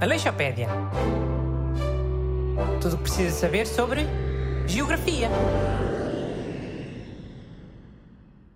[0.00, 0.68] Aleixopédia.
[2.80, 4.02] Tudo o que precisa saber sobre
[4.66, 5.28] geografia.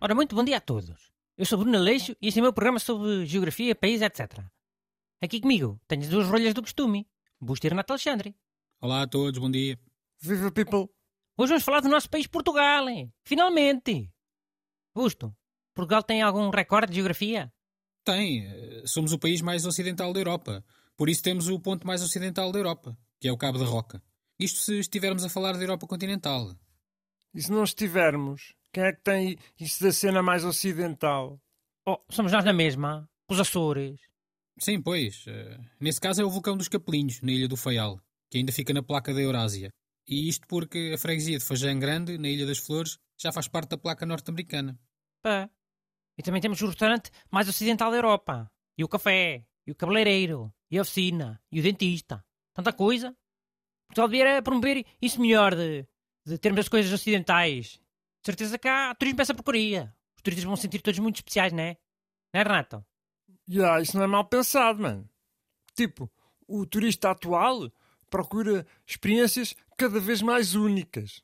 [0.00, 1.12] Ora, muito bom dia a todos.
[1.36, 4.44] Eu sou Bruno Aleixo e este é o meu programa sobre geografia, país, etc.
[5.20, 7.08] Aqui comigo tenho as duas rolhas do costume.
[7.40, 8.36] Busto e Renato Alexandre.
[8.80, 9.78] Olá a todos, bom dia.
[10.20, 10.88] Viva people!
[11.36, 12.88] Hoje vamos falar do nosso país Portugal.
[12.88, 13.12] hein?
[13.24, 14.12] Finalmente!
[14.94, 15.34] Busto,
[15.74, 17.52] Portugal tem algum recorde de geografia?
[18.04, 20.64] Tem, eh, somos o país mais ocidental da Europa.
[20.96, 24.02] Por isso temos o ponto mais ocidental da Europa, que é o Cabo da Roca.
[24.38, 26.54] Isto se estivermos a falar da Europa continental.
[27.34, 31.40] E se não estivermos, quem é que tem isso da cena mais ocidental?
[31.86, 33.08] Oh, somos nós na mesma.
[33.30, 33.98] Os Açores.
[34.58, 35.24] Sim, pois.
[35.26, 38.74] eh, Nesse caso é o vulcão dos Capelinhos, na ilha do Faial, que ainda fica
[38.74, 39.70] na placa da Eurásia.
[40.06, 43.70] E isto porque a freguesia de Fajã Grande, na Ilha das Flores, já faz parte
[43.70, 44.78] da placa norte-americana.
[45.22, 45.48] Pá.
[46.16, 48.50] E também temos o restaurante mais ocidental da Europa.
[48.76, 49.44] E o café.
[49.66, 50.52] E o cabeleireiro.
[50.70, 51.40] E a oficina.
[51.50, 52.24] E o dentista.
[52.54, 53.16] Tanta coisa.
[53.88, 55.86] Portugal devia promover isso melhor de,
[56.24, 57.80] de termos as coisas ocidentais.
[58.20, 59.94] De certeza que há turismo para essa porcaria.
[60.16, 61.76] Os turistas vão se sentir todos muito especiais, não é?
[62.32, 62.84] Não é, Renato?
[63.48, 65.08] Ya, isso não é mal pensado, mano.
[65.74, 66.10] Tipo,
[66.46, 67.70] o turista atual
[68.08, 71.22] procura experiências cada vez mais únicas.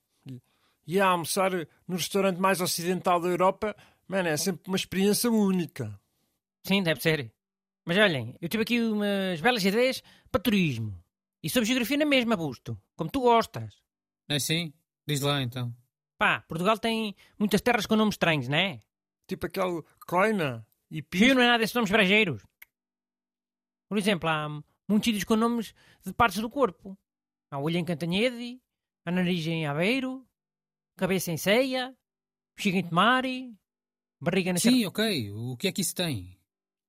[0.87, 1.53] E a almoçar
[1.87, 3.77] no restaurante mais ocidental da Europa,
[4.09, 6.01] mano, é sempre uma experiência única.
[6.67, 7.33] Sim, deve ser.
[7.87, 11.03] Mas olhem, eu tive aqui umas belas ideias para turismo.
[11.43, 12.79] E sobre geografia na mesma, Busto.
[12.97, 13.81] Como tu gostas.
[14.29, 14.73] É sim?
[15.07, 15.75] Diz lá então.
[16.19, 18.81] Pá, Portugal tem muitas terras com nomes estranhos, não é?
[19.27, 21.35] Tipo aquele Coina e Rio Pio.
[21.35, 22.45] não é nada desses nomes brasileiros.
[23.89, 24.49] Por exemplo, há
[24.89, 26.99] muitos sítios com nomes de partes do corpo.
[27.51, 28.61] Há o olho em Cantanhede,
[29.07, 30.27] a nariz em Aveiro,
[30.97, 31.97] cabeça em Ceia,
[32.55, 33.57] bexiga em Tomari,
[34.21, 34.59] barriga na.
[34.59, 35.31] Sim, ok.
[35.33, 36.37] O que é que isso tem?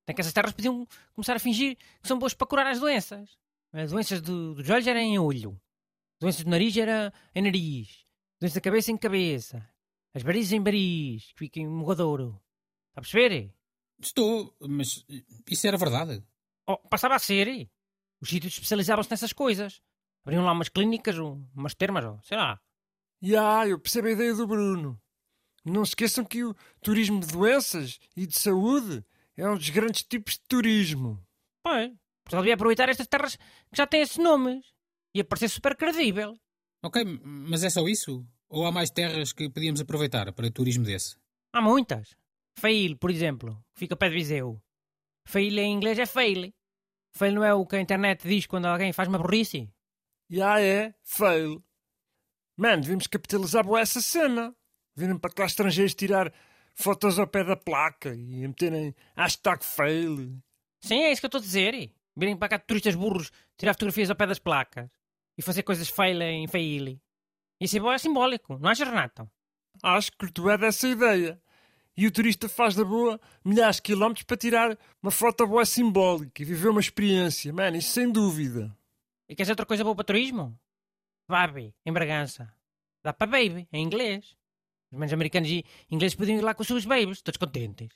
[0.06, 3.38] Tem que essas terras podiam começar a fingir que são boas para curar as doenças.
[3.72, 5.60] As doenças do- dos olhos eram em olho.
[6.20, 8.04] Doenças do nariz era em nariz.
[8.40, 9.68] Doenças da cabeça em cabeça.
[10.14, 12.40] As varizes em variz, que fica em mogadouro.
[12.90, 13.54] Está a perceber?
[14.02, 15.04] Estou, mas
[15.48, 16.24] isso era verdade.
[16.66, 17.70] Oh, passava a ser.
[18.20, 19.80] Os sítios especializavam-se nessas coisas.
[20.24, 22.60] Abriam lá umas clínicas, um- umas termas, ou sei lá.
[23.22, 25.00] Ya, eu percebo a ideia do Bruno.
[25.64, 29.04] Não se esqueçam que o turismo de doenças e de saúde
[29.36, 31.22] é um dos grandes tipos de turismo.
[31.62, 31.92] Pois,
[32.24, 34.64] Portugal devia aproveitar estas terras que já têm esses nomes.
[35.14, 36.34] Ia parecer super credível.
[36.82, 38.26] Ok, mas é só isso?
[38.48, 41.16] Ou há mais terras que podíamos aproveitar para turismo desse?
[41.52, 42.16] Há muitas.
[42.58, 44.62] Fail, por exemplo, que fica ao pé de Viseu.
[45.26, 46.52] Fail em inglês é fail.
[47.12, 49.70] Fail não é o que a internet diz quando alguém faz uma burrice?
[50.30, 51.62] Ya é, fail.
[52.56, 54.54] Mano, devíamos capitalizar boa essa cena.
[54.96, 56.32] Virem para cá estrangeiros tirar
[56.74, 60.38] fotos ao pé da placa e meterem hashtag fail.
[60.80, 61.92] Sim, é isso que eu estou a dizer.
[62.16, 64.88] Virem para cá turistas burros tirar fotografias ao pé das placas
[65.36, 67.00] e fazer coisas fail em fail.
[67.60, 69.30] Isso é, bom, é simbólico, não achas, Renato?
[69.82, 71.40] Acho que tu é dessa ideia.
[71.96, 76.40] E o turista faz da boa milhares de quilómetros para tirar uma foto boa simbólica
[76.40, 77.52] e viver uma experiência.
[77.52, 78.74] Mano, isso sem dúvida.
[79.28, 80.58] E queres outra coisa boa para turismo?
[81.28, 82.52] Baby, em Bragança.
[83.02, 84.36] Dá para baby, em inglês.
[84.90, 87.88] Os menos americanos e ingleses podiam ir lá com os seus babies, todos contentes.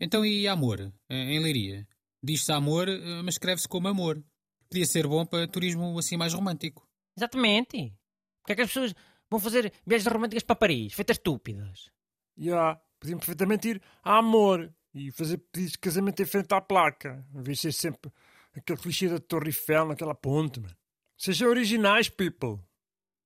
[0.00, 1.86] Então e amor, eh, em Leiria?
[2.22, 4.22] Diz-se amor, eh, mas escreve-se como amor.
[4.68, 6.88] Podia ser bom para turismo assim mais romântico.
[7.16, 7.94] Exatamente.
[8.40, 8.94] Porque é que as pessoas
[9.30, 11.90] vão fazer viagens românticas para Paris, feitas estúpidas?
[12.36, 17.26] Ya, podiam perfeitamente ir a amor e fazer pedidos de casamento em frente à placa,
[17.34, 18.10] em vez de ser sempre
[18.54, 20.76] aquele clichê da Torre Eiffel naquela ponte, mano.
[21.16, 22.60] Sejam originais, people.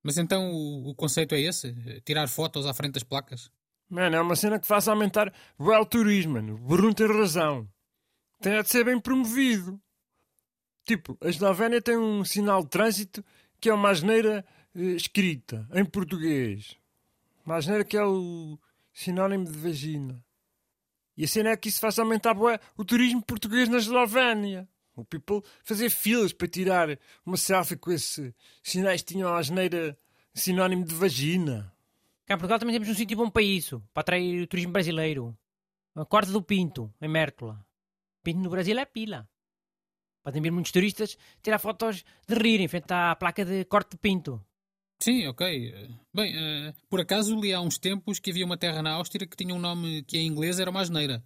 [0.09, 1.71] Mas então o, o conceito é esse?
[2.01, 3.51] Tirar fotos à frente das placas?
[3.91, 6.55] Mano, é uma cena que faz aumentar o turismo, mano.
[6.55, 7.69] O Bruno tem razão.
[8.41, 9.79] Tem de ser bem promovido.
[10.83, 13.23] Tipo, a Eslovénia tem um sinal de trânsito
[13.61, 16.75] que é uma asneira eh, escrita, em português.
[17.45, 18.59] Uma asneira que é o
[18.95, 20.25] sinónimo de vagina.
[21.19, 24.67] E a cena é que isso faz aumentar bué, o turismo português na Eslovénia.
[25.01, 29.97] O people fazer filas para tirar uma selfie com esse sinais que tinham a asneira
[30.35, 31.73] sinónimo de vagina.
[32.27, 35.37] Cá em Portugal também temos um sítio bom para isso, para atrair o turismo brasileiro.
[35.95, 37.65] A Corte do Pinto, em Mértola.
[38.23, 39.29] Pinto no Brasil é pila.
[40.23, 43.99] Podem vir muitos turistas tirar fotos de rir em frente à placa de Corte de
[43.99, 44.45] Pinto.
[45.01, 45.97] Sim, ok.
[46.13, 49.37] Bem, eh, por acaso li há uns tempos que havia uma terra na Áustria que
[49.37, 51.23] tinha um nome que em inglês era uma asneira.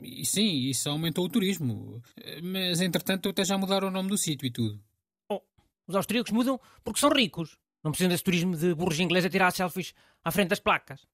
[0.00, 2.02] E sim, isso aumentou o turismo.
[2.42, 4.80] Mas entretanto até já mudaram o nome do sítio e tudo.
[5.28, 5.40] Oh,
[5.86, 7.58] os austríacos mudam porque são ricos.
[7.82, 9.94] Não precisam desse turismo de burros ingleses a tirar selfies
[10.24, 11.06] à frente das placas.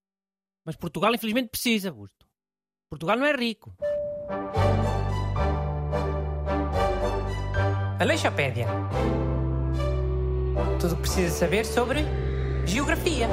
[0.64, 2.26] Mas Portugal infelizmente precisa, Busto.
[2.88, 3.74] Portugal não é rico.
[8.00, 8.66] Aleixopédia.
[10.80, 12.00] Tudo o que precisa saber sobre
[12.66, 13.28] geografia.